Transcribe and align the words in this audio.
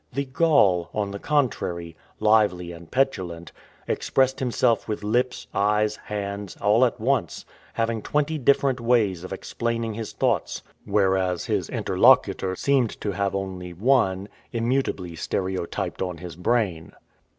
The 0.11 0.25
Gaul, 0.25 0.89
on 0.95 1.11
the 1.11 1.19
contrary, 1.19 1.95
lively 2.19 2.71
and 2.71 2.89
petulant, 2.89 3.51
expressed 3.87 4.39
himself 4.39 4.87
with 4.87 5.03
lips, 5.03 5.45
eyes, 5.53 5.95
hands, 5.95 6.57
all 6.59 6.85
at 6.85 6.99
once, 6.99 7.45
having 7.73 8.01
twenty 8.01 8.39
different 8.39 8.79
ways 8.79 9.23
of 9.23 9.31
explaining 9.31 9.93
his 9.93 10.11
thoughts, 10.11 10.63
whereas 10.85 11.45
his 11.45 11.69
interlocutor 11.69 12.55
seemed 12.55 12.99
to 12.99 13.11
have 13.11 13.35
only 13.35 13.73
one, 13.73 14.27
immutably 14.51 15.15
stereotyped 15.15 16.01
on 16.01 16.17
his 16.17 16.35
brain. 16.35 16.93